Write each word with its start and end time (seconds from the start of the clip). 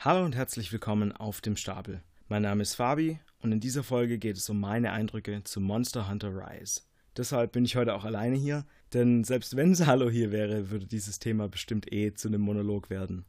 Hallo 0.00 0.24
und 0.24 0.36
herzlich 0.36 0.70
willkommen 0.70 1.10
auf 1.10 1.40
dem 1.40 1.56
Stapel. 1.56 2.04
Mein 2.28 2.42
Name 2.42 2.62
ist 2.62 2.76
Fabi 2.76 3.18
und 3.40 3.50
in 3.50 3.58
dieser 3.58 3.82
Folge 3.82 4.18
geht 4.18 4.36
es 4.36 4.48
um 4.48 4.60
meine 4.60 4.92
Eindrücke 4.92 5.42
zu 5.42 5.60
Monster 5.60 6.08
Hunter 6.08 6.30
Rise. 6.30 6.82
Deshalb 7.16 7.50
bin 7.50 7.64
ich 7.64 7.74
heute 7.74 7.96
auch 7.96 8.04
alleine 8.04 8.36
hier, 8.36 8.64
denn 8.94 9.24
selbst 9.24 9.56
wenn 9.56 9.74
Salo 9.74 10.08
hier 10.08 10.30
wäre, 10.30 10.70
würde 10.70 10.86
dieses 10.86 11.18
Thema 11.18 11.48
bestimmt 11.48 11.92
eh 11.92 12.14
zu 12.14 12.28
einem 12.28 12.42
Monolog 12.42 12.90
werden. 12.90 13.24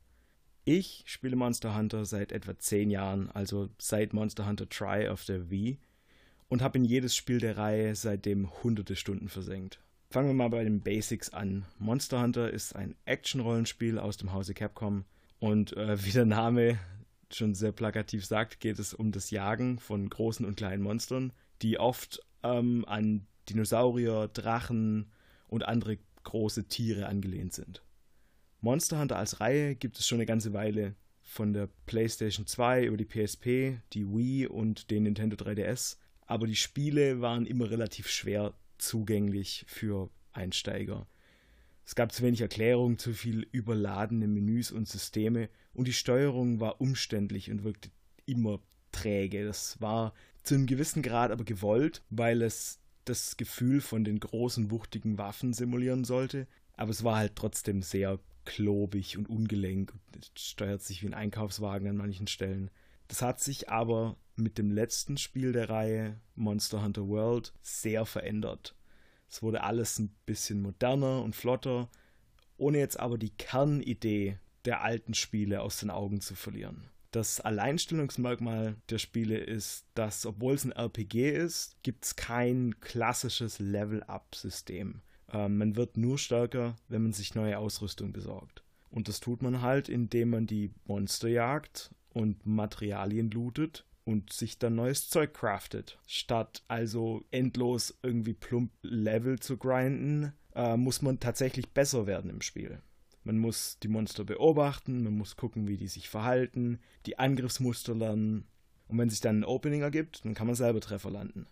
Ich 0.64 1.02
spiele 1.08 1.36
Monster 1.36 1.76
Hunter 1.76 2.06
seit 2.06 2.32
etwa 2.32 2.56
10 2.56 2.92
Jahren, 2.92 3.32
also 3.32 3.70
seit 3.80 4.14
Monster 4.14 4.46
Hunter 4.46 4.70
Try 4.70 5.08
auf 5.08 5.26
der 5.26 5.50
Wii 5.50 5.80
und 6.50 6.62
habe 6.62 6.78
in 6.78 6.86
jedes 6.86 7.16
Spiel 7.16 7.40
der 7.40 7.58
Reihe 7.58 7.96
seitdem 7.96 8.48
hunderte 8.62 8.96
Stunden 8.96 9.28
versenkt. 9.28 9.80
Fangen 10.12 10.28
wir 10.28 10.36
mal 10.36 10.52
bei 10.52 10.64
den 10.64 10.82
Basics 10.82 11.32
an. 11.32 11.66
Monster 11.80 12.22
Hunter 12.22 12.52
ist 12.52 12.76
ein 12.76 12.94
Action-Rollenspiel 13.06 13.98
aus 13.98 14.18
dem 14.18 14.34
Hause 14.34 14.54
Capcom 14.54 15.06
und 15.40 15.76
äh, 15.76 16.04
wie 16.04 16.12
der 16.12 16.26
Name 16.26 16.80
schon 17.32 17.54
sehr 17.56 17.72
plakativ 17.72 18.26
sagt, 18.26 18.60
geht 18.60 18.80
es 18.80 18.94
um 18.94 19.12
das 19.12 19.32
Jagen 19.32 19.80
von 19.80 20.10
großen 20.10 20.46
und 20.46 20.58
kleinen 20.58 20.84
Monstern, 20.84 21.34
die 21.62 21.80
oft 21.80 22.22
ähm, 22.44 22.86
an 22.88 23.28
Dinosaurier, 23.50 24.30
Drachen 24.30 25.12
und 25.48 25.68
andere 25.68 25.98
große 26.24 26.68
Tiere 26.68 27.08
angelehnt 27.08 27.54
sind. 27.54 27.84
Monster 28.62 29.00
Hunter 29.00 29.18
als 29.18 29.40
Reihe 29.40 29.76
gibt 29.76 29.98
es 29.98 30.08
schon 30.08 30.18
eine 30.18 30.26
ganze 30.26 30.54
Weile. 30.54 30.96
Von 31.22 31.54
der 31.54 31.70
PlayStation 31.86 32.48
2 32.48 32.86
über 32.86 32.98
die 32.98 33.06
PSP, 33.06 33.80
die 33.94 34.08
Wii 34.08 34.48
und 34.48 34.90
den 34.90 35.04
Nintendo 35.04 35.36
3DS. 35.36 35.98
Aber 36.26 36.48
die 36.48 36.56
Spiele 36.56 37.22
waren 37.22 37.46
immer 37.46 37.70
relativ 37.70 38.08
schwer 38.10 38.54
zugänglich 38.80 39.64
für 39.68 40.10
Einsteiger. 40.32 41.08
Es 41.90 41.96
gab 41.96 42.12
zu 42.12 42.22
wenig 42.22 42.42
Erklärung, 42.42 43.00
zu 43.00 43.14
viel 43.14 43.48
überladene 43.52 44.28
Menüs 44.28 44.72
und 44.72 44.88
Systeme 44.88 45.50
und 45.74 45.88
die 45.88 45.94
Steuerung 45.94 46.60
war 46.60 46.80
umständlich 46.82 47.50
und 47.50 47.64
wirkte 47.64 47.90
immer 48.28 48.60
träge. 48.92 49.44
Das 49.44 49.82
war 49.82 50.14
zu 50.44 50.54
einem 50.54 50.68
gewissen 50.68 51.02
Grad 51.02 51.32
aber 51.32 51.46
gewollt, 51.46 52.04
weil 52.12 52.44
es 52.44 52.80
das 53.06 53.38
Gefühl 53.38 53.82
von 53.82 54.04
den 54.04 54.20
großen, 54.20 54.70
wuchtigen 54.70 55.18
Waffen 55.18 55.52
simulieren 55.52 56.04
sollte. 56.04 56.46
Aber 56.74 56.92
es 56.92 57.04
war 57.04 57.18
halt 57.18 57.36
trotzdem 57.36 57.82
sehr 57.82 58.20
klobig 58.46 59.18
und 59.18 59.28
ungelenk 59.28 59.92
und 60.14 60.32
steuert 60.38 60.84
sich 60.84 61.02
wie 61.02 61.08
ein 61.08 61.16
Einkaufswagen 61.16 61.88
an 61.88 61.98
manchen 61.98 62.28
Stellen. 62.28 62.70
Das 63.08 63.24
hat 63.24 63.40
sich 63.40 63.70
aber 63.70 64.16
mit 64.36 64.60
dem 64.60 64.70
letzten 64.70 65.18
Spiel 65.18 65.54
der 65.54 65.72
Reihe, 65.72 66.22
Monster 66.36 66.84
Hunter 66.84 67.08
World, 67.08 67.52
sehr 67.64 68.06
verändert. 68.06 68.76
Es 69.30 69.44
wurde 69.44 69.64
alles 69.64 70.00
ein 70.00 70.16
bisschen 70.26 70.62
moderner 70.62 71.22
und 71.22 71.36
flotter, 71.36 71.90
ohne 72.58 72.80
jetzt 72.80 73.00
aber 73.00 73.18
die 73.18 73.30
Kernidee 73.30 74.38
der 74.66 74.82
alten 74.82 75.14
Spiele 75.14 75.62
aus 75.62 75.78
den 75.78 75.90
Augen 75.90 76.20
zu 76.22 76.36
verlieren. 76.36 76.88
Das 77.12 77.40
Alleinstellungsmerkmal 77.40 78.76
der 78.90 79.00
Spiele 79.00 79.38
ist, 79.38 79.86
dass, 79.96 80.26
obwohl 80.26 80.54
es 80.54 80.66
ein 80.66 80.72
RPG 80.72 81.32
ist, 81.32 81.82
gibt 81.82 82.06
es 82.06 82.16
kein 82.16 82.80
klassisches 82.82 83.60
Level-Up-System. 83.60 85.02
Ähm, 85.32 85.58
man 85.58 85.76
wird 85.76 85.98
nur 85.98 86.18
stärker, 86.20 86.76
wenn 86.88 87.04
man 87.04 87.14
sich 87.14 87.34
neue 87.34 87.58
Ausrüstung 87.58 88.14
besorgt. 88.14 88.64
Und 88.92 89.08
das 89.08 89.20
tut 89.20 89.42
man 89.42 89.62
halt, 89.62 89.90
indem 89.90 90.32
man 90.32 90.46
die 90.46 90.72
Monster 90.86 91.30
jagt 91.30 91.92
und 92.14 92.46
Materialien 92.46 93.32
lootet 93.32 93.86
und 94.10 94.34
sich 94.34 94.58
dann 94.58 94.76
neues 94.76 95.10
Zeug 95.10 95.34
craftet. 95.34 96.00
Statt 96.08 96.64
also 96.68 97.24
endlos 97.32 97.98
irgendwie 98.02 98.34
plump 98.34 98.72
Level 98.82 99.40
zu 99.40 99.58
grinden, 99.58 100.34
äh, 100.56 100.76
muss 100.76 101.02
man 101.02 101.20
tatsächlich 101.20 101.70
besser 101.70 102.08
werden 102.08 102.30
im 102.30 102.42
Spiel. 102.42 102.82
Man 103.24 103.38
muss 103.38 103.78
die 103.84 103.88
Monster 103.88 104.24
beobachten, 104.24 105.04
man 105.04 105.14
muss 105.14 105.36
gucken, 105.36 105.68
wie 105.68 105.78
die 105.78 105.88
sich 105.88 106.10
verhalten, 106.10 106.80
die 107.06 107.20
Angriffsmuster 107.20 107.94
lernen. 107.94 108.48
Und 108.88 108.98
wenn 108.98 109.10
sich 109.10 109.22
dann 109.22 109.42
ein 109.42 109.46
Opening 109.46 109.82
ergibt, 109.82 110.26
dann 110.26 110.34
kann 110.34 110.48
man 110.48 110.56
selber 110.56 110.82
Treffer 110.82 111.12
landen 111.12 111.46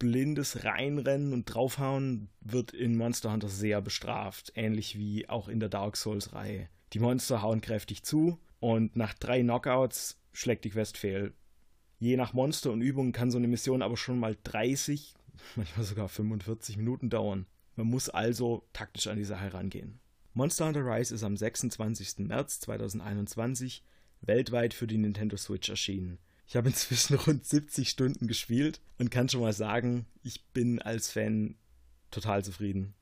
blindes 0.00 0.64
Reinrennen 0.64 1.34
und 1.34 1.44
draufhauen 1.44 2.30
wird 2.40 2.72
in 2.72 2.96
Monster 2.96 3.32
Hunter 3.32 3.50
sehr 3.50 3.80
bestraft, 3.82 4.50
ähnlich 4.56 4.98
wie 4.98 5.28
auch 5.28 5.46
in 5.46 5.60
der 5.60 5.68
Dark 5.68 5.96
Souls-Reihe. 5.96 6.68
Die 6.94 6.98
Monster 6.98 7.42
hauen 7.42 7.60
kräftig 7.60 8.02
zu 8.02 8.40
und 8.58 8.96
nach 8.96 9.14
drei 9.14 9.42
Knockouts 9.42 10.18
schlägt 10.32 10.64
die 10.64 10.70
Quest 10.70 10.96
fehl. 10.96 11.34
Je 12.00 12.16
nach 12.16 12.32
Monster 12.32 12.72
und 12.72 12.80
Übung 12.80 13.12
kann 13.12 13.30
so 13.30 13.36
eine 13.36 13.46
Mission 13.46 13.82
aber 13.82 13.98
schon 13.98 14.18
mal 14.18 14.36
30, 14.42 15.14
manchmal 15.56 15.84
sogar 15.84 16.08
45 16.08 16.78
Minuten 16.78 17.10
dauern. 17.10 17.46
Man 17.76 17.86
muss 17.86 18.08
also 18.08 18.66
taktisch 18.72 19.06
an 19.06 19.18
die 19.18 19.24
Sache 19.24 19.52
rangehen. 19.52 20.00
Monster 20.32 20.66
Hunter 20.66 20.84
Rise 20.84 21.14
ist 21.14 21.22
am 21.22 21.36
26. 21.36 22.26
März 22.26 22.60
2021 22.60 23.84
weltweit 24.22 24.72
für 24.72 24.86
die 24.86 24.96
Nintendo 24.96 25.36
Switch 25.36 25.68
erschienen. 25.68 26.18
Ich 26.46 26.56
habe 26.56 26.68
inzwischen 26.68 27.14
rund 27.26 27.44
70 27.44 27.90
Stunden 27.90 28.26
gespielt 28.26 28.80
und 28.98 29.10
kann 29.10 29.28
schon 29.28 29.42
mal 29.42 29.52
sagen, 29.52 30.06
ich 30.22 30.44
bin 30.46 30.80
als 30.80 31.10
Fan 31.10 31.56
total 32.10 32.42
zufrieden. 32.42 32.94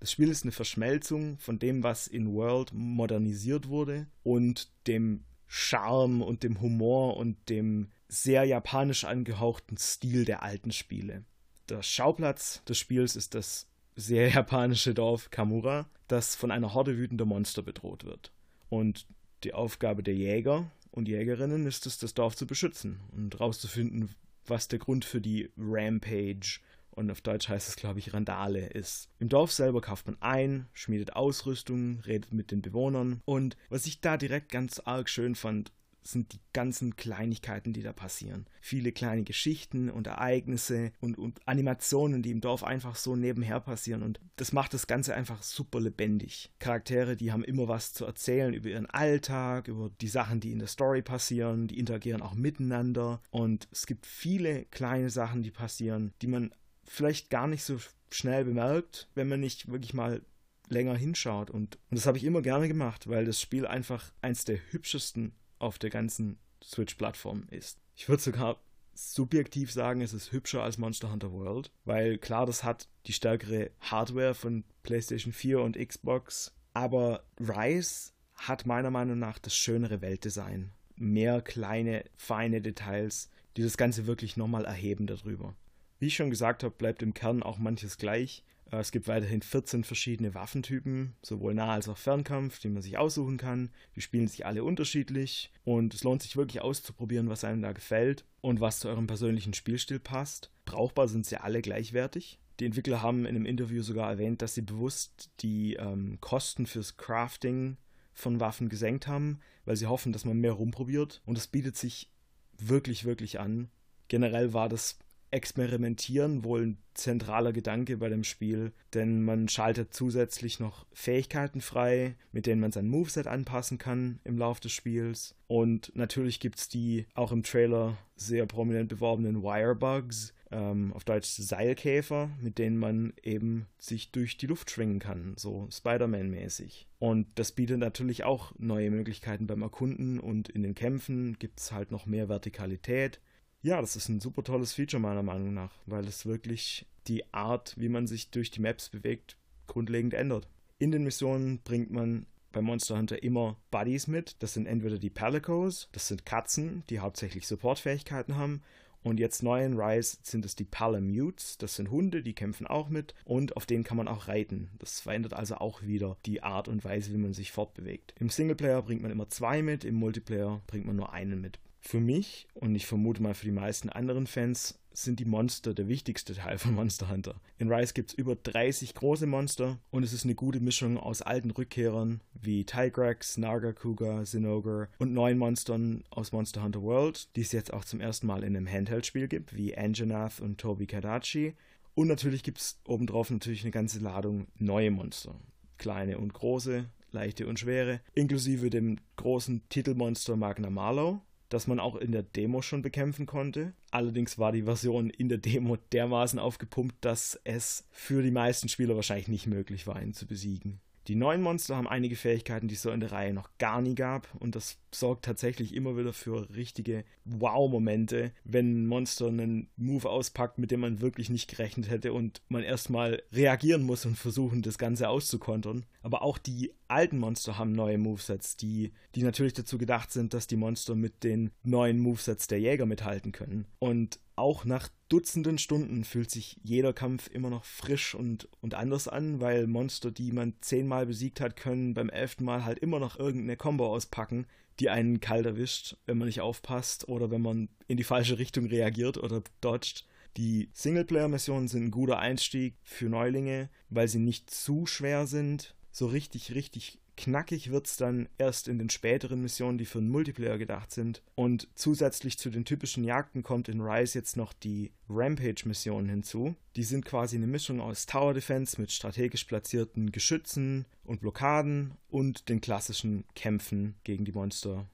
Das 0.00 0.12
Spiel 0.12 0.28
ist 0.28 0.44
eine 0.44 0.52
Verschmelzung 0.52 1.38
von 1.38 1.58
dem, 1.58 1.82
was 1.82 2.06
in 2.06 2.32
World 2.34 2.72
modernisiert 2.74 3.68
wurde 3.68 4.06
und 4.22 4.68
dem 4.86 5.24
Charme 5.48 6.22
und 6.22 6.42
dem 6.42 6.60
Humor 6.60 7.16
und 7.16 7.48
dem 7.48 7.88
sehr 8.06 8.44
japanisch 8.44 9.04
angehauchten 9.04 9.76
Stil 9.76 10.24
der 10.24 10.42
alten 10.42 10.72
Spiele. 10.72 11.24
Der 11.68 11.82
Schauplatz 11.82 12.62
des 12.64 12.78
Spiels 12.78 13.16
ist 13.16 13.34
das 13.34 13.66
sehr 13.96 14.28
japanische 14.34 14.94
Dorf 14.94 15.30
Kamura, 15.30 15.88
das 16.06 16.36
von 16.36 16.50
einer 16.50 16.74
Horde 16.74 16.96
wütender 16.96 17.24
Monster 17.24 17.62
bedroht 17.62 18.04
wird. 18.04 18.32
Und 18.68 19.06
die 19.44 19.54
Aufgabe 19.54 20.02
der 20.02 20.14
Jäger 20.14 20.70
und 20.90 21.08
Jägerinnen 21.08 21.66
ist 21.66 21.86
es, 21.86 21.98
das 21.98 22.14
Dorf 22.14 22.36
zu 22.36 22.46
beschützen 22.46 23.00
und 23.12 23.34
herauszufinden, 23.34 24.14
was 24.46 24.68
der 24.68 24.78
Grund 24.78 25.04
für 25.04 25.20
die 25.20 25.50
Rampage 25.56 26.60
und 26.98 27.10
auf 27.10 27.20
Deutsch 27.20 27.48
heißt 27.48 27.68
es, 27.68 27.76
glaube 27.76 28.00
ich, 28.00 28.12
Randale 28.12 28.66
ist. 28.66 29.08
Im 29.18 29.28
Dorf 29.28 29.52
selber 29.52 29.80
kauft 29.80 30.06
man 30.06 30.20
ein, 30.20 30.66
schmiedet 30.72 31.14
Ausrüstung, 31.14 32.00
redet 32.00 32.32
mit 32.32 32.50
den 32.50 32.60
Bewohnern 32.60 33.22
und 33.24 33.56
was 33.68 33.86
ich 33.86 34.00
da 34.00 34.16
direkt 34.16 34.50
ganz 34.50 34.80
arg 34.80 35.08
schön 35.08 35.34
fand, 35.34 35.72
sind 36.12 36.32
die 36.32 36.40
ganzen 36.52 36.96
Kleinigkeiten, 36.96 37.72
die 37.72 37.82
da 37.82 37.92
passieren. 37.92 38.46
Viele 38.60 38.92
kleine 38.92 39.24
Geschichten 39.24 39.90
und 39.90 40.06
Ereignisse 40.06 40.92
und, 41.00 41.18
und 41.18 41.46
Animationen, 41.46 42.22
die 42.22 42.30
im 42.30 42.40
Dorf 42.40 42.64
einfach 42.64 42.96
so 42.96 43.14
nebenher 43.14 43.60
passieren. 43.60 44.02
Und 44.02 44.20
das 44.36 44.52
macht 44.52 44.74
das 44.74 44.86
Ganze 44.86 45.14
einfach 45.14 45.42
super 45.42 45.80
lebendig. 45.80 46.50
Charaktere, 46.58 47.16
die 47.16 47.32
haben 47.32 47.44
immer 47.44 47.68
was 47.68 47.92
zu 47.92 48.06
erzählen 48.06 48.54
über 48.54 48.70
ihren 48.70 48.86
Alltag, 48.86 49.68
über 49.68 49.90
die 50.00 50.08
Sachen, 50.08 50.40
die 50.40 50.52
in 50.52 50.58
der 50.58 50.68
Story 50.68 51.02
passieren, 51.02 51.68
die 51.68 51.78
interagieren 51.78 52.22
auch 52.22 52.34
miteinander. 52.34 53.20
Und 53.30 53.68
es 53.70 53.86
gibt 53.86 54.06
viele 54.06 54.64
kleine 54.66 55.10
Sachen, 55.10 55.42
die 55.42 55.50
passieren, 55.50 56.12
die 56.22 56.28
man 56.28 56.52
vielleicht 56.88 57.30
gar 57.30 57.46
nicht 57.46 57.64
so 57.64 57.78
schnell 58.10 58.44
bemerkt, 58.44 59.08
wenn 59.14 59.28
man 59.28 59.40
nicht 59.40 59.70
wirklich 59.70 59.94
mal 59.94 60.22
länger 60.68 60.96
hinschaut. 60.96 61.50
Und, 61.50 61.76
und 61.90 61.96
das 61.96 62.06
habe 62.06 62.18
ich 62.18 62.24
immer 62.24 62.42
gerne 62.42 62.68
gemacht, 62.68 63.08
weil 63.08 63.24
das 63.24 63.40
Spiel 63.40 63.66
einfach 63.66 64.12
eins 64.20 64.44
der 64.44 64.58
hübschesten 64.70 65.32
auf 65.58 65.78
der 65.78 65.90
ganzen 65.90 66.38
Switch-Plattform 66.62 67.46
ist. 67.50 67.78
Ich 67.96 68.08
würde 68.08 68.22
sogar 68.22 68.60
subjektiv 68.94 69.72
sagen, 69.72 70.00
es 70.00 70.12
ist 70.12 70.32
hübscher 70.32 70.62
als 70.62 70.78
Monster 70.78 71.10
Hunter 71.10 71.32
World, 71.32 71.70
weil 71.84 72.18
klar, 72.18 72.46
das 72.46 72.64
hat 72.64 72.88
die 73.06 73.12
stärkere 73.12 73.70
Hardware 73.80 74.34
von 74.34 74.64
PlayStation 74.82 75.32
4 75.32 75.60
und 75.60 75.78
Xbox, 75.78 76.52
aber 76.74 77.24
Rise 77.38 78.12
hat 78.34 78.66
meiner 78.66 78.90
Meinung 78.90 79.18
nach 79.18 79.38
das 79.38 79.54
schönere 79.54 80.00
Weltdesign. 80.00 80.72
Mehr 80.96 81.42
kleine, 81.42 82.04
feine 82.16 82.60
Details, 82.60 83.30
die 83.56 83.62
das 83.62 83.76
Ganze 83.76 84.06
wirklich 84.06 84.36
nochmal 84.36 84.64
erheben 84.64 85.06
darüber. 85.06 85.54
Wie 85.98 86.06
ich 86.06 86.16
schon 86.16 86.30
gesagt 86.30 86.62
habe, 86.62 86.74
bleibt 86.76 87.02
im 87.02 87.14
Kern 87.14 87.42
auch 87.42 87.58
manches 87.58 87.98
gleich, 87.98 88.44
äh, 88.70 88.76
es 88.76 88.92
gibt 88.92 89.08
weiterhin 89.08 89.42
14 89.42 89.84
verschiedene 89.84 90.34
Waffentypen, 90.34 91.14
sowohl 91.22 91.54
Nah- 91.54 91.72
als 91.72 91.88
auch 91.88 91.98
Fernkampf, 91.98 92.58
die 92.60 92.68
man 92.68 92.82
sich 92.82 92.98
aussuchen 92.98 93.36
kann. 93.36 93.70
Die 93.96 94.00
spielen 94.00 94.28
sich 94.28 94.46
alle 94.46 94.64
unterschiedlich 94.64 95.50
und 95.64 95.94
es 95.94 96.04
lohnt 96.04 96.22
sich 96.22 96.36
wirklich 96.36 96.62
auszuprobieren, 96.62 97.28
was 97.28 97.44
einem 97.44 97.62
da 97.62 97.72
gefällt 97.72 98.24
und 98.40 98.60
was 98.60 98.80
zu 98.80 98.88
eurem 98.88 99.06
persönlichen 99.06 99.54
Spielstil 99.54 100.00
passt. 100.00 100.50
Brauchbar 100.64 101.08
sind 101.08 101.26
sie 101.26 101.40
alle 101.40 101.62
gleichwertig. 101.62 102.38
Die 102.60 102.66
Entwickler 102.66 103.02
haben 103.02 103.24
in 103.24 103.36
einem 103.36 103.46
Interview 103.46 103.82
sogar 103.82 104.10
erwähnt, 104.10 104.42
dass 104.42 104.54
sie 104.54 104.62
bewusst 104.62 105.30
die 105.40 105.74
ähm, 105.74 106.18
Kosten 106.20 106.66
fürs 106.66 106.96
Crafting 106.96 107.76
von 108.12 108.40
Waffen 108.40 108.68
gesenkt 108.68 109.06
haben, 109.06 109.38
weil 109.64 109.76
sie 109.76 109.86
hoffen, 109.86 110.12
dass 110.12 110.24
man 110.24 110.38
mehr 110.38 110.52
rumprobiert 110.52 111.22
und 111.24 111.38
es 111.38 111.46
bietet 111.46 111.76
sich 111.76 112.10
wirklich, 112.58 113.04
wirklich 113.04 113.38
an. 113.38 113.70
Generell 114.08 114.52
war 114.52 114.68
das 114.68 114.98
Experimentieren 115.30 116.44
wohl 116.44 116.62
ein 116.62 116.78
zentraler 116.94 117.52
Gedanke 117.52 117.96
bei 117.96 118.08
dem 118.08 118.24
Spiel, 118.24 118.72
denn 118.94 119.24
man 119.24 119.48
schaltet 119.48 119.94
zusätzlich 119.94 120.58
noch 120.58 120.86
Fähigkeiten 120.92 121.60
frei, 121.60 122.16
mit 122.32 122.46
denen 122.46 122.60
man 122.60 122.72
sein 122.72 122.88
Moveset 122.88 123.26
anpassen 123.26 123.78
kann 123.78 124.20
im 124.24 124.38
Laufe 124.38 124.60
des 124.62 124.72
Spiels. 124.72 125.34
Und 125.46 125.92
natürlich 125.94 126.40
gibt 126.40 126.58
es 126.58 126.68
die 126.68 127.06
auch 127.14 127.32
im 127.32 127.42
Trailer 127.42 127.96
sehr 128.16 128.46
prominent 128.46 128.88
beworbenen 128.88 129.42
Wirebugs, 129.42 130.34
ähm, 130.50 130.92
auf 130.94 131.04
Deutsch 131.04 131.28
Seilkäfer, 131.28 132.30
mit 132.40 132.58
denen 132.58 132.78
man 132.78 133.12
eben 133.22 133.66
sich 133.78 134.10
durch 134.10 134.36
die 134.36 134.46
Luft 134.46 134.70
schwingen 134.70 134.98
kann, 134.98 135.34
so 135.36 135.68
Spider-Man-mäßig. 135.70 136.88
Und 136.98 137.26
das 137.34 137.52
bietet 137.52 137.78
natürlich 137.78 138.24
auch 138.24 138.52
neue 138.58 138.90
Möglichkeiten 138.90 139.46
beim 139.46 139.62
Erkunden 139.62 140.18
und 140.18 140.48
in 140.48 140.62
den 140.62 140.74
Kämpfen 140.74 141.38
gibt 141.38 141.60
es 141.60 141.72
halt 141.72 141.90
noch 141.90 142.06
mehr 142.06 142.28
Vertikalität. 142.28 143.20
Ja, 143.62 143.80
das 143.80 143.96
ist 143.96 144.08
ein 144.08 144.20
super 144.20 144.44
tolles 144.44 144.72
Feature 144.72 145.00
meiner 145.00 145.22
Meinung 145.22 145.52
nach, 145.52 145.72
weil 145.86 146.06
es 146.06 146.26
wirklich 146.26 146.86
die 147.08 147.32
Art, 147.34 147.74
wie 147.76 147.88
man 147.88 148.06
sich 148.06 148.30
durch 148.30 148.50
die 148.50 148.60
Maps 148.60 148.88
bewegt, 148.88 149.36
grundlegend 149.66 150.14
ändert. 150.14 150.48
In 150.78 150.92
den 150.92 151.02
Missionen 151.02 151.60
bringt 151.62 151.90
man 151.90 152.26
bei 152.52 152.60
Monster 152.60 152.96
Hunter 152.96 153.22
immer 153.22 153.56
Buddies 153.70 154.06
mit. 154.06 154.36
Das 154.42 154.54
sind 154.54 154.66
entweder 154.66 154.98
die 154.98 155.10
Palicos, 155.10 155.88
das 155.92 156.08
sind 156.08 156.24
Katzen, 156.24 156.84
die 156.88 157.00
hauptsächlich 157.00 157.46
Supportfähigkeiten 157.46 158.36
haben, 158.36 158.62
und 159.02 159.20
jetzt 159.20 159.42
neu 159.42 159.64
in 159.64 159.78
Rise 159.78 160.18
sind 160.22 160.44
es 160.44 160.56
die 160.56 160.64
Palamutes. 160.64 161.56
Das 161.58 161.76
sind 161.76 161.90
Hunde, 161.90 162.22
die 162.22 162.34
kämpfen 162.34 162.66
auch 162.66 162.88
mit 162.88 163.14
und 163.24 163.56
auf 163.56 163.64
denen 163.64 163.84
kann 163.84 163.96
man 163.96 164.08
auch 164.08 164.28
reiten. 164.28 164.70
Das 164.78 165.00
verändert 165.00 165.34
also 165.34 165.56
auch 165.56 165.82
wieder 165.82 166.16
die 166.26 166.42
Art 166.42 166.68
und 166.68 166.84
Weise, 166.84 167.12
wie 167.12 167.18
man 167.18 167.32
sich 167.32 167.52
fortbewegt. 167.52 168.14
Im 168.18 168.28
Singleplayer 168.28 168.82
bringt 168.82 169.02
man 169.02 169.10
immer 169.10 169.28
zwei 169.28 169.62
mit, 169.62 169.84
im 169.84 169.94
Multiplayer 169.94 170.60
bringt 170.66 170.86
man 170.86 170.96
nur 170.96 171.12
einen 171.12 171.40
mit. 171.40 171.58
Für 171.80 172.00
mich 172.00 172.46
und 172.54 172.74
ich 172.74 172.86
vermute 172.86 173.22
mal 173.22 173.34
für 173.34 173.46
die 173.46 173.52
meisten 173.52 173.88
anderen 173.88 174.26
Fans 174.26 174.78
sind 174.92 175.20
die 175.20 175.24
Monster 175.24 175.74
der 175.74 175.88
wichtigste 175.88 176.34
Teil 176.34 176.58
von 176.58 176.74
Monster 176.74 177.08
Hunter. 177.08 177.40
In 177.58 177.72
Rise 177.72 177.94
gibt 177.94 178.10
es 178.10 178.18
über 178.18 178.34
30 178.34 178.94
große 178.94 179.26
Monster 179.26 179.78
und 179.90 180.02
es 180.02 180.12
ist 180.12 180.24
eine 180.24 180.34
gute 180.34 180.60
Mischung 180.60 180.98
aus 180.98 181.22
alten 181.22 181.50
Rückkehrern 181.50 182.20
wie 182.34 182.64
Tigrax, 182.64 183.38
Nargacuga, 183.38 184.24
Zinogre 184.24 184.88
und 184.98 185.12
neuen 185.12 185.38
Monstern 185.38 186.02
aus 186.10 186.32
Monster 186.32 186.62
Hunter 186.62 186.82
World, 186.82 187.34
die 187.36 187.42
es 187.42 187.52
jetzt 187.52 187.72
auch 187.72 187.84
zum 187.84 188.00
ersten 188.00 188.26
Mal 188.26 188.42
in 188.42 188.56
einem 188.56 188.68
Handheld-Spiel 188.68 189.28
gibt, 189.28 189.54
wie 189.54 189.76
Anjanath 189.76 190.40
und 190.40 190.58
Tobi 190.58 190.86
Kadachi. 190.86 191.54
Und 191.94 192.08
natürlich 192.08 192.42
gibt 192.42 192.58
es 192.58 192.80
obendrauf 192.86 193.30
natürlich 193.30 193.62
eine 193.62 193.70
ganze 193.70 194.00
Ladung 194.00 194.48
neue 194.58 194.90
Monster. 194.90 195.34
Kleine 195.78 196.18
und 196.18 196.34
große, 196.34 196.86
leichte 197.12 197.46
und 197.46 197.58
schwere, 197.58 198.00
inklusive 198.14 198.70
dem 198.70 198.98
großen 199.16 199.62
Titelmonster 199.68 200.36
Magna 200.36 200.70
Marlow, 200.70 201.20
das 201.48 201.66
man 201.66 201.80
auch 201.80 201.96
in 201.96 202.12
der 202.12 202.22
Demo 202.22 202.62
schon 202.62 202.82
bekämpfen 202.82 203.26
konnte. 203.26 203.72
Allerdings 203.90 204.38
war 204.38 204.52
die 204.52 204.62
Version 204.62 205.10
in 205.10 205.28
der 205.28 205.38
Demo 205.38 205.76
dermaßen 205.92 206.38
aufgepumpt, 206.38 206.96
dass 207.00 207.40
es 207.44 207.86
für 207.90 208.22
die 208.22 208.30
meisten 208.30 208.68
Spieler 208.68 208.96
wahrscheinlich 208.96 209.28
nicht 209.28 209.46
möglich 209.46 209.86
war, 209.86 210.00
ihn 210.02 210.14
zu 210.14 210.26
besiegen. 210.26 210.80
Die 211.08 211.14
neuen 211.14 211.40
Monster 211.40 211.74
haben 211.74 211.88
einige 211.88 212.16
Fähigkeiten, 212.16 212.68
die 212.68 212.74
es 212.74 212.82
so 212.82 212.90
in 212.90 213.00
der 213.00 213.12
Reihe 213.12 213.32
noch 213.32 213.48
gar 213.56 213.80
nie 213.80 213.94
gab. 213.94 214.28
Und 214.40 214.54
das 214.54 214.76
sorgt 214.94 215.24
tatsächlich 215.24 215.74
immer 215.74 215.96
wieder 215.96 216.12
für 216.12 216.54
richtige 216.54 217.02
Wow-Momente, 217.24 218.32
wenn 218.44 218.82
ein 218.82 218.86
Monster 218.86 219.28
einen 219.28 219.70
Move 219.76 220.06
auspackt, 220.10 220.58
mit 220.58 220.70
dem 220.70 220.80
man 220.80 221.00
wirklich 221.00 221.30
nicht 221.30 221.48
gerechnet 221.48 221.88
hätte 221.88 222.12
und 222.12 222.42
man 222.50 222.62
erstmal 222.62 223.22
reagieren 223.32 223.84
muss 223.84 224.04
und 224.04 224.18
versuchen, 224.18 224.60
das 224.60 224.76
Ganze 224.76 225.08
auszukontern. 225.08 225.86
Aber 226.02 226.20
auch 226.20 226.36
die 226.36 226.74
alten 226.88 227.18
Monster 227.18 227.58
haben 227.58 227.72
neue 227.72 227.98
Movesets, 227.98 228.56
die, 228.56 228.92
die 229.14 229.22
natürlich 229.22 229.52
dazu 229.52 229.78
gedacht 229.78 230.10
sind, 230.10 230.34
dass 230.34 230.46
die 230.46 230.56
Monster 230.56 230.94
mit 230.94 231.22
den 231.24 231.50
neuen 231.62 231.98
Movesets 231.98 232.46
der 232.46 232.60
Jäger 232.60 232.86
mithalten 232.86 233.32
können. 233.32 233.66
Und 233.78 234.18
auch 234.36 234.64
nach 234.64 234.88
Dutzenden 235.08 235.58
Stunden 235.58 236.04
fühlt 236.04 236.30
sich 236.30 236.58
jeder 236.62 236.92
Kampf 236.92 237.28
immer 237.28 237.50
noch 237.50 237.64
frisch 237.64 238.14
und, 238.14 238.48
und 238.60 238.74
anders 238.74 239.08
an, 239.08 239.40
weil 239.40 239.66
Monster, 239.66 240.10
die 240.10 240.32
man 240.32 240.54
zehnmal 240.60 241.06
besiegt 241.06 241.40
hat, 241.40 241.56
können 241.56 241.94
beim 241.94 242.10
elften 242.10 242.44
Mal 242.44 242.64
halt 242.64 242.78
immer 242.78 242.98
noch 243.00 243.18
irgendeine 243.18 243.56
Combo 243.56 243.86
auspacken, 243.86 244.46
die 244.80 244.90
einen 244.90 245.20
kalt 245.20 245.46
erwischt, 245.46 245.96
wenn 246.06 246.18
man 246.18 246.26
nicht 246.26 246.40
aufpasst 246.40 247.08
oder 247.08 247.30
wenn 247.30 247.42
man 247.42 247.68
in 247.86 247.96
die 247.96 248.04
falsche 248.04 248.38
Richtung 248.38 248.66
reagiert 248.66 249.16
oder 249.18 249.42
dodgt. 249.60 250.06
Die 250.36 250.68
Singleplayer-Missionen 250.72 251.68
sind 251.68 251.86
ein 251.86 251.90
guter 251.90 252.18
Einstieg 252.18 252.76
für 252.82 253.08
Neulinge, 253.08 253.70
weil 253.88 254.08
sie 254.08 254.20
nicht 254.20 254.50
zu 254.50 254.86
schwer 254.86 255.26
sind. 255.26 255.74
So 255.98 256.06
richtig, 256.06 256.54
richtig 256.54 257.00
Knackig 257.16 257.72
wird 257.72 257.88
es 257.88 257.96
dann 257.96 258.28
erst 258.38 258.68
in 258.68 258.78
den 258.78 258.88
späteren 258.88 259.42
Missionen, 259.42 259.78
die 259.78 259.84
für 259.84 259.98
den 259.98 260.10
Multiplayer 260.10 260.56
gedacht 260.56 260.92
sind. 260.92 261.24
Und 261.34 261.66
zusätzlich 261.74 262.38
zu 262.38 262.50
den 262.50 262.64
typischen 262.64 263.02
Jagden 263.02 263.42
kommt 263.42 263.68
in 263.68 263.80
Rise 263.80 264.16
jetzt 264.16 264.36
noch 264.36 264.52
die 264.52 264.92
Rampage-Missionen 265.10 266.08
hinzu. 266.08 266.54
Die 266.76 266.84
sind 266.84 267.04
quasi 267.04 267.34
eine 267.34 267.48
Mischung 267.48 267.80
aus 267.80 268.06
Tower 268.06 268.32
Defense 268.32 268.80
mit 268.80 268.92
strategisch 268.92 269.42
platzierten 269.42 270.12
Geschützen 270.12 270.84
und 271.02 271.20
Blockaden 271.20 271.94
und 272.08 272.48
den 272.48 272.60
klassischen 272.60 273.24
Kämpfen 273.34 273.96
gegen 274.04 274.24
die 274.24 274.30
Monster 274.30 274.86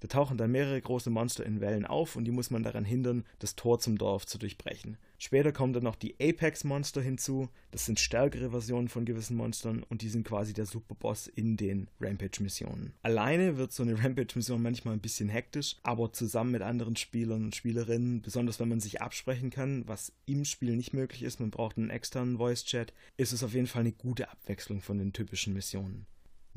da 0.00 0.08
tauchen 0.08 0.38
dann 0.38 0.52
mehrere 0.52 0.80
große 0.80 1.10
Monster 1.10 1.44
in 1.44 1.60
Wellen 1.60 1.84
auf 1.84 2.16
und 2.16 2.24
die 2.24 2.30
muss 2.30 2.50
man 2.50 2.62
daran 2.62 2.84
hindern, 2.84 3.24
das 3.38 3.56
Tor 3.56 3.78
zum 3.80 3.98
Dorf 3.98 4.26
zu 4.26 4.38
durchbrechen. 4.38 4.96
Später 5.18 5.50
kommen 5.50 5.72
dann 5.72 5.82
noch 5.82 5.96
die 5.96 6.14
Apex-Monster 6.20 7.02
hinzu. 7.02 7.48
Das 7.72 7.86
sind 7.86 7.98
stärkere 7.98 8.50
Versionen 8.50 8.88
von 8.88 9.04
gewissen 9.04 9.36
Monstern 9.36 9.82
und 9.88 10.02
die 10.02 10.08
sind 10.08 10.24
quasi 10.24 10.52
der 10.52 10.66
Superboss 10.66 11.26
in 11.26 11.56
den 11.56 11.88
Rampage-Missionen. 12.00 12.92
Alleine 13.02 13.56
wird 13.56 13.72
so 13.72 13.82
eine 13.82 14.02
Rampage-Mission 14.02 14.62
manchmal 14.62 14.94
ein 14.94 15.00
bisschen 15.00 15.28
hektisch, 15.28 15.76
aber 15.82 16.12
zusammen 16.12 16.52
mit 16.52 16.62
anderen 16.62 16.94
Spielern 16.94 17.46
und 17.46 17.56
Spielerinnen, 17.56 18.22
besonders 18.22 18.60
wenn 18.60 18.68
man 18.68 18.80
sich 18.80 19.02
absprechen 19.02 19.50
kann, 19.50 19.82
was 19.88 20.12
im 20.26 20.44
Spiel 20.44 20.76
nicht 20.76 20.92
möglich 20.92 21.24
ist, 21.24 21.40
man 21.40 21.50
braucht 21.50 21.76
einen 21.76 21.90
externen 21.90 22.38
Voice-Chat, 22.38 22.92
ist 23.16 23.32
es 23.32 23.42
auf 23.42 23.54
jeden 23.54 23.66
Fall 23.66 23.80
eine 23.80 23.92
gute 23.92 24.30
Abwechslung 24.30 24.80
von 24.80 24.98
den 24.98 25.12
typischen 25.12 25.52
Missionen. 25.52 26.06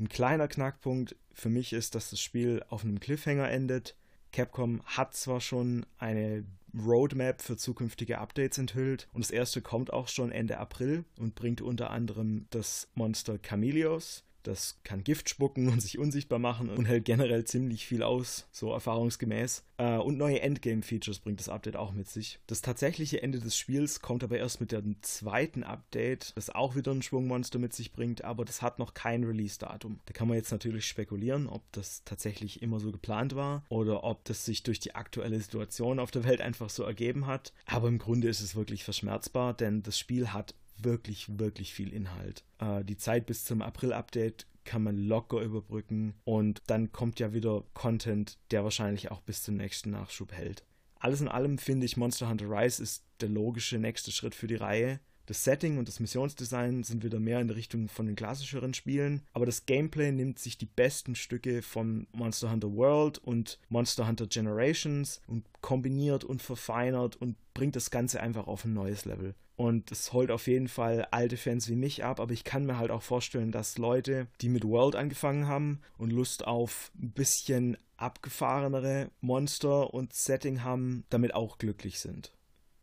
Ein 0.02 0.08
kleiner 0.08 0.48
Knackpunkt 0.48 1.14
für 1.32 1.48
mich 1.48 1.72
ist, 1.72 1.94
dass 1.94 2.10
das 2.10 2.20
Spiel 2.20 2.64
auf 2.68 2.82
einem 2.82 2.98
Cliffhanger 2.98 3.48
endet. 3.48 3.94
Capcom 4.32 4.82
hat 4.84 5.14
zwar 5.14 5.40
schon 5.40 5.86
eine 5.96 6.44
Roadmap 6.76 7.40
für 7.40 7.56
zukünftige 7.56 8.18
Updates 8.18 8.58
enthüllt 8.58 9.06
und 9.12 9.22
das 9.22 9.30
erste 9.30 9.62
kommt 9.62 9.92
auch 9.92 10.08
schon 10.08 10.32
Ende 10.32 10.58
April 10.58 11.04
und 11.20 11.36
bringt 11.36 11.60
unter 11.60 11.90
anderem 11.90 12.46
das 12.50 12.88
Monster 12.96 13.38
Chameleos, 13.38 14.24
das 14.42 14.80
kann 14.84 15.04
Gift 15.04 15.28
spucken 15.28 15.68
und 15.68 15.80
sich 15.80 15.98
unsichtbar 15.98 16.38
machen 16.38 16.68
und 16.68 16.84
hält 16.86 17.04
generell 17.04 17.44
ziemlich 17.44 17.86
viel 17.86 18.02
aus, 18.02 18.46
so 18.50 18.72
erfahrungsgemäß. 18.72 19.64
Äh, 19.78 19.96
und 19.96 20.18
neue 20.18 20.40
Endgame-Features 20.40 21.20
bringt 21.20 21.40
das 21.40 21.48
Update 21.48 21.76
auch 21.76 21.92
mit 21.92 22.08
sich. 22.08 22.38
Das 22.46 22.62
tatsächliche 22.62 23.22
Ende 23.22 23.40
des 23.40 23.56
Spiels 23.56 24.00
kommt 24.00 24.24
aber 24.24 24.38
erst 24.38 24.60
mit 24.60 24.72
dem 24.72 24.96
zweiten 25.02 25.64
Update, 25.64 26.32
das 26.36 26.50
auch 26.50 26.76
wieder 26.76 26.92
ein 26.92 27.02
Schwungmonster 27.02 27.58
mit 27.58 27.72
sich 27.72 27.92
bringt, 27.92 28.24
aber 28.24 28.44
das 28.44 28.62
hat 28.62 28.78
noch 28.78 28.94
kein 28.94 29.24
Release-Datum. 29.24 30.00
Da 30.06 30.12
kann 30.12 30.28
man 30.28 30.36
jetzt 30.36 30.52
natürlich 30.52 30.86
spekulieren, 30.86 31.48
ob 31.48 31.62
das 31.72 32.04
tatsächlich 32.04 32.62
immer 32.62 32.80
so 32.80 32.92
geplant 32.92 33.34
war 33.34 33.64
oder 33.68 34.04
ob 34.04 34.24
das 34.24 34.44
sich 34.44 34.62
durch 34.62 34.80
die 34.80 34.94
aktuelle 34.94 35.40
Situation 35.40 35.98
auf 35.98 36.10
der 36.10 36.24
Welt 36.24 36.40
einfach 36.40 36.70
so 36.70 36.82
ergeben 36.82 37.26
hat. 37.26 37.52
Aber 37.66 37.88
im 37.88 37.98
Grunde 37.98 38.28
ist 38.28 38.40
es 38.40 38.54
wirklich 38.54 38.84
verschmerzbar, 38.84 39.54
denn 39.54 39.82
das 39.82 39.98
Spiel 39.98 40.32
hat 40.32 40.54
wirklich, 40.84 41.38
wirklich 41.38 41.72
viel 41.74 41.92
Inhalt. 41.92 42.44
Äh, 42.58 42.84
die 42.84 42.96
Zeit 42.96 43.26
bis 43.26 43.44
zum 43.44 43.62
April-Update 43.62 44.46
kann 44.64 44.82
man 44.82 44.96
locker 44.96 45.40
überbrücken 45.40 46.14
und 46.24 46.62
dann 46.66 46.92
kommt 46.92 47.18
ja 47.20 47.32
wieder 47.32 47.64
Content, 47.74 48.38
der 48.50 48.64
wahrscheinlich 48.64 49.10
auch 49.10 49.20
bis 49.20 49.42
zum 49.42 49.56
nächsten 49.56 49.90
Nachschub 49.90 50.32
hält. 50.32 50.64
Alles 50.98 51.20
in 51.20 51.28
allem 51.28 51.58
finde 51.58 51.84
ich 51.84 51.96
Monster 51.96 52.28
Hunter 52.28 52.48
Rise 52.48 52.82
ist 52.82 53.04
der 53.20 53.28
logische 53.28 53.78
nächste 53.78 54.12
Schritt 54.12 54.36
für 54.36 54.46
die 54.46 54.54
Reihe. 54.54 55.00
Das 55.26 55.44
Setting 55.44 55.78
und 55.78 55.88
das 55.88 56.00
Missionsdesign 56.00 56.82
sind 56.82 57.04
wieder 57.04 57.20
mehr 57.20 57.40
in 57.40 57.50
Richtung 57.50 57.88
von 57.88 58.06
den 58.06 58.16
klassischeren 58.16 58.74
Spielen, 58.74 59.22
aber 59.32 59.46
das 59.46 59.66
Gameplay 59.66 60.10
nimmt 60.10 60.38
sich 60.38 60.58
die 60.58 60.66
besten 60.66 61.14
Stücke 61.14 61.62
von 61.62 62.06
Monster 62.12 62.50
Hunter 62.50 62.74
World 62.74 63.18
und 63.18 63.58
Monster 63.68 64.08
Hunter 64.08 64.26
Generations 64.26 65.20
und 65.26 65.44
kombiniert 65.60 66.24
und 66.24 66.42
verfeinert 66.42 67.16
und 67.16 67.36
bringt 67.54 67.76
das 67.76 67.90
Ganze 67.90 68.20
einfach 68.20 68.46
auf 68.46 68.64
ein 68.64 68.74
neues 68.74 69.04
Level. 69.04 69.34
Und 69.56 69.92
es 69.92 70.12
holt 70.12 70.30
auf 70.30 70.48
jeden 70.48 70.66
Fall 70.66 71.06
alte 71.10 71.36
Fans 71.36 71.68
wie 71.68 71.76
mich 71.76 72.02
ab, 72.02 72.18
aber 72.18 72.32
ich 72.32 72.42
kann 72.42 72.66
mir 72.66 72.78
halt 72.78 72.90
auch 72.90 73.02
vorstellen, 73.02 73.52
dass 73.52 73.78
Leute, 73.78 74.26
die 74.40 74.48
mit 74.48 74.64
World 74.64 74.96
angefangen 74.96 75.46
haben 75.46 75.80
und 75.98 76.10
Lust 76.10 76.44
auf 76.44 76.90
ein 77.00 77.12
bisschen 77.12 77.76
abgefahrenere 77.96 79.10
Monster 79.20 79.94
und 79.94 80.14
Setting 80.14 80.64
haben, 80.64 81.04
damit 81.10 81.34
auch 81.34 81.58
glücklich 81.58 82.00
sind. 82.00 82.32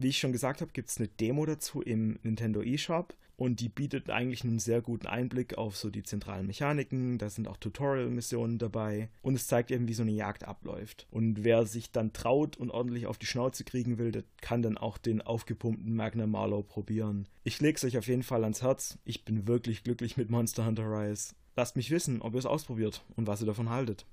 Wie 0.01 0.07
ich 0.07 0.17
schon 0.17 0.31
gesagt 0.31 0.61
habe, 0.61 0.71
gibt 0.71 0.89
es 0.89 0.97
eine 0.97 1.09
Demo 1.09 1.45
dazu 1.45 1.81
im 1.81 2.19
Nintendo 2.23 2.61
eShop 2.61 3.17
und 3.35 3.59
die 3.59 3.67
bietet 3.67 4.09
eigentlich 4.09 4.45
einen 4.45 4.57
sehr 4.57 4.81
guten 4.81 5.07
Einblick 5.07 5.57
auf 5.57 5.75
so 5.75 5.89
die 5.89 6.03
zentralen 6.03 6.47
Mechaniken. 6.47 7.17
Da 7.17 7.29
sind 7.29 7.49
auch 7.49 7.57
Tutorial-Missionen 7.57 8.59
dabei 8.59 9.09
und 9.21 9.35
es 9.35 9.47
zeigt 9.47 9.71
eben, 9.71 9.89
wie 9.89 9.93
so 9.93 10.03
eine 10.03 10.13
Jagd 10.13 10.45
abläuft. 10.45 11.05
Und 11.11 11.43
wer 11.43 11.65
sich 11.65 11.91
dann 11.91 12.13
traut 12.13 12.55
und 12.55 12.71
ordentlich 12.71 13.07
auf 13.07 13.17
die 13.17 13.25
Schnauze 13.25 13.65
kriegen 13.65 13.97
will, 13.97 14.13
der 14.13 14.23
kann 14.39 14.61
dann 14.61 14.77
auch 14.77 14.97
den 14.97 15.21
aufgepumpten 15.21 15.93
Magna 15.93 16.27
Marlow 16.27 16.63
probieren. 16.63 17.27
Ich 17.43 17.59
lege 17.59 17.75
es 17.75 17.83
euch 17.83 17.97
auf 17.97 18.07
jeden 18.07 18.23
Fall 18.23 18.43
ans 18.43 18.61
Herz. 18.61 18.97
Ich 19.03 19.25
bin 19.25 19.47
wirklich 19.49 19.83
glücklich 19.83 20.15
mit 20.15 20.29
Monster 20.29 20.65
Hunter 20.65 20.89
Rise. 20.89 21.33
Lasst 21.57 21.75
mich 21.75 21.91
wissen, 21.91 22.21
ob 22.21 22.35
ihr 22.35 22.39
es 22.39 22.45
ausprobiert 22.45 23.03
und 23.17 23.27
was 23.27 23.41
ihr 23.41 23.47
davon 23.47 23.69
haltet. 23.69 24.05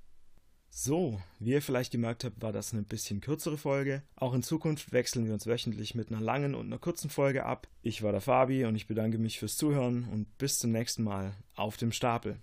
So, 0.79 1.19
wie 1.41 1.53
ihr 1.53 1.63
vielleicht 1.63 1.91
gemerkt 1.91 2.23
habt, 2.23 2.43
war 2.43 2.53
das 2.53 2.75
eine 2.75 2.83
bisschen 2.83 3.23
kürzere 3.23 3.57
Folge. 3.57 4.03
Auch 4.15 4.35
in 4.35 4.43
Zukunft 4.43 4.93
wechseln 4.93 5.25
wir 5.25 5.33
uns 5.33 5.47
wöchentlich 5.47 5.95
mit 5.95 6.13
einer 6.13 6.21
langen 6.21 6.55
und 6.55 6.67
einer 6.67 6.77
kurzen 6.77 7.09
Folge 7.09 7.47
ab. 7.47 7.67
Ich 7.81 8.03
war 8.03 8.13
der 8.13 8.21
Fabi 8.21 8.67
und 8.67 8.77
ich 8.77 8.87
bedanke 8.87 9.17
mich 9.17 9.39
fürs 9.39 9.57
Zuhören 9.57 10.07
und 10.13 10.37
bis 10.37 10.59
zum 10.59 10.73
nächsten 10.73 11.03
Mal 11.03 11.33
auf 11.55 11.79
dem 11.79 11.93
Stapel. 11.93 12.37